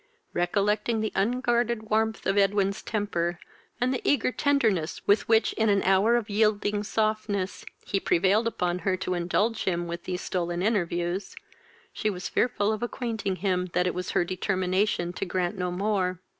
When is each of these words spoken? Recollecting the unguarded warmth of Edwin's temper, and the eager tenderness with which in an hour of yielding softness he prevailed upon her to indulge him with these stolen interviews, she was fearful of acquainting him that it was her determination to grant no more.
Recollecting 0.33 0.99
the 1.01 1.11
unguarded 1.13 1.91
warmth 1.91 2.25
of 2.25 2.35
Edwin's 2.35 2.81
temper, 2.81 3.37
and 3.79 3.93
the 3.93 4.01
eager 4.03 4.31
tenderness 4.31 4.99
with 5.05 5.29
which 5.29 5.53
in 5.53 5.69
an 5.69 5.83
hour 5.83 6.15
of 6.15 6.27
yielding 6.27 6.81
softness 6.83 7.65
he 7.85 7.99
prevailed 7.99 8.47
upon 8.47 8.79
her 8.79 8.97
to 8.97 9.13
indulge 9.13 9.65
him 9.65 9.87
with 9.87 10.05
these 10.05 10.21
stolen 10.21 10.63
interviews, 10.63 11.35
she 11.93 12.09
was 12.09 12.27
fearful 12.29 12.73
of 12.73 12.81
acquainting 12.81 13.35
him 13.35 13.67
that 13.73 13.85
it 13.85 13.93
was 13.93 14.09
her 14.09 14.25
determination 14.25 15.13
to 15.13 15.23
grant 15.23 15.55
no 15.55 15.69
more. 15.69 16.19